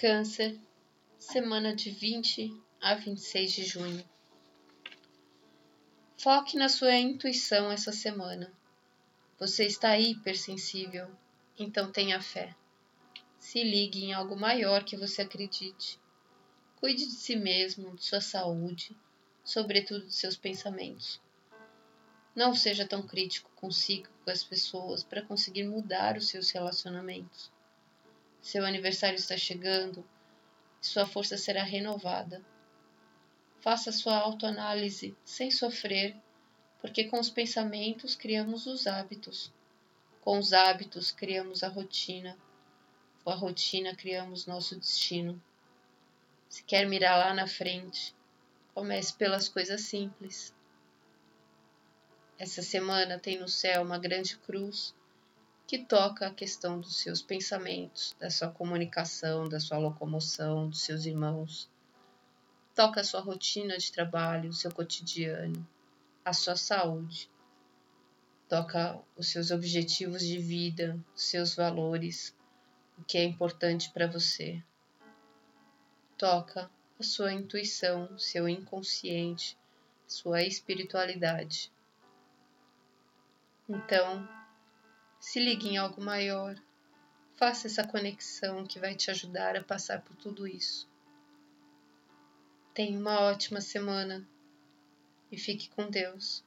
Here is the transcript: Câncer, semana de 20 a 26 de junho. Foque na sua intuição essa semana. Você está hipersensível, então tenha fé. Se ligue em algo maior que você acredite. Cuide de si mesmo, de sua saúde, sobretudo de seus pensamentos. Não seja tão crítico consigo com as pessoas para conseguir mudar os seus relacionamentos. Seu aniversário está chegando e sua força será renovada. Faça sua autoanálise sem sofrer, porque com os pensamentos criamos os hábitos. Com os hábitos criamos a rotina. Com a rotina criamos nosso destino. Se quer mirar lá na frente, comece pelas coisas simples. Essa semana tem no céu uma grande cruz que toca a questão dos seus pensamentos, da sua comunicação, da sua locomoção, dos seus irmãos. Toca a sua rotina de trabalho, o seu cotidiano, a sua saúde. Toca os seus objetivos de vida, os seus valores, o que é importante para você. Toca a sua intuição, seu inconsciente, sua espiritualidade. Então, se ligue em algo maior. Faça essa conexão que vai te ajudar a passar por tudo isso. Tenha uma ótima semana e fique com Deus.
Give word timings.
Câncer, 0.00 0.58
semana 1.18 1.76
de 1.76 1.90
20 1.90 2.50
a 2.80 2.94
26 2.94 3.52
de 3.52 3.64
junho. 3.64 4.02
Foque 6.16 6.56
na 6.56 6.70
sua 6.70 6.96
intuição 6.96 7.70
essa 7.70 7.92
semana. 7.92 8.50
Você 9.38 9.66
está 9.66 9.98
hipersensível, 9.98 11.14
então 11.58 11.92
tenha 11.92 12.18
fé. 12.18 12.56
Se 13.38 13.62
ligue 13.62 14.04
em 14.04 14.14
algo 14.14 14.34
maior 14.34 14.84
que 14.84 14.96
você 14.96 15.20
acredite. 15.20 16.00
Cuide 16.76 17.04
de 17.04 17.16
si 17.16 17.36
mesmo, 17.36 17.94
de 17.94 18.02
sua 18.02 18.22
saúde, 18.22 18.96
sobretudo 19.44 20.06
de 20.06 20.14
seus 20.14 20.34
pensamentos. 20.34 21.20
Não 22.34 22.54
seja 22.54 22.88
tão 22.88 23.06
crítico 23.06 23.50
consigo 23.54 24.08
com 24.24 24.30
as 24.30 24.42
pessoas 24.42 25.04
para 25.04 25.20
conseguir 25.20 25.64
mudar 25.64 26.16
os 26.16 26.28
seus 26.28 26.48
relacionamentos. 26.48 27.52
Seu 28.42 28.64
aniversário 28.64 29.16
está 29.16 29.36
chegando 29.36 30.04
e 30.82 30.86
sua 30.86 31.06
força 31.06 31.36
será 31.36 31.62
renovada. 31.62 32.44
Faça 33.60 33.92
sua 33.92 34.16
autoanálise 34.16 35.14
sem 35.24 35.50
sofrer, 35.50 36.16
porque 36.80 37.04
com 37.04 37.20
os 37.20 37.28
pensamentos 37.28 38.16
criamos 38.16 38.66
os 38.66 38.86
hábitos. 38.86 39.52
Com 40.22 40.38
os 40.38 40.54
hábitos 40.54 41.10
criamos 41.10 41.62
a 41.62 41.68
rotina. 41.68 42.38
Com 43.22 43.30
a 43.30 43.34
rotina 43.34 43.94
criamos 43.94 44.46
nosso 44.46 44.74
destino. 44.76 45.40
Se 46.48 46.64
quer 46.64 46.88
mirar 46.88 47.18
lá 47.18 47.34
na 47.34 47.46
frente, 47.46 48.14
comece 48.74 49.14
pelas 49.14 49.48
coisas 49.48 49.82
simples. 49.82 50.54
Essa 52.38 52.62
semana 52.62 53.18
tem 53.18 53.38
no 53.38 53.48
céu 53.48 53.82
uma 53.82 53.98
grande 53.98 54.38
cruz 54.38 54.94
que 55.70 55.78
toca 55.78 56.26
a 56.26 56.34
questão 56.34 56.80
dos 56.80 56.96
seus 56.96 57.22
pensamentos, 57.22 58.16
da 58.18 58.28
sua 58.28 58.50
comunicação, 58.50 59.48
da 59.48 59.60
sua 59.60 59.78
locomoção, 59.78 60.68
dos 60.68 60.82
seus 60.82 61.06
irmãos. 61.06 61.70
Toca 62.74 63.00
a 63.00 63.04
sua 63.04 63.20
rotina 63.20 63.78
de 63.78 63.92
trabalho, 63.92 64.50
o 64.50 64.52
seu 64.52 64.74
cotidiano, 64.74 65.64
a 66.24 66.32
sua 66.32 66.56
saúde. 66.56 67.30
Toca 68.48 69.00
os 69.16 69.28
seus 69.28 69.52
objetivos 69.52 70.26
de 70.26 70.38
vida, 70.38 70.98
os 71.14 71.22
seus 71.22 71.54
valores, 71.54 72.36
o 72.98 73.04
que 73.04 73.16
é 73.16 73.22
importante 73.22 73.92
para 73.92 74.08
você. 74.08 74.60
Toca 76.18 76.68
a 76.98 77.02
sua 77.04 77.32
intuição, 77.32 78.18
seu 78.18 78.48
inconsciente, 78.48 79.56
sua 80.04 80.42
espiritualidade. 80.42 81.70
Então, 83.68 84.28
se 85.20 85.38
ligue 85.38 85.68
em 85.68 85.76
algo 85.76 86.02
maior. 86.02 86.56
Faça 87.36 87.66
essa 87.66 87.86
conexão 87.86 88.66
que 88.66 88.80
vai 88.80 88.94
te 88.94 89.10
ajudar 89.10 89.54
a 89.54 89.62
passar 89.62 90.00
por 90.02 90.16
tudo 90.16 90.48
isso. 90.48 90.90
Tenha 92.72 92.98
uma 92.98 93.20
ótima 93.20 93.60
semana 93.60 94.26
e 95.30 95.38
fique 95.38 95.68
com 95.68 95.90
Deus. 95.90 96.42